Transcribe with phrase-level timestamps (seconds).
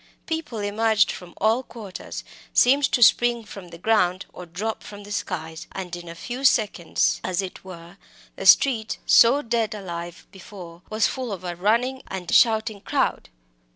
[0.25, 2.23] People emerged from all quarters,
[2.55, 6.43] seemed to spring from the ground or drop from the skies, and in a few
[6.43, 7.97] seconds, as it were,
[8.35, 13.29] the street, so dead alive before, was full of a running and shouting crowd.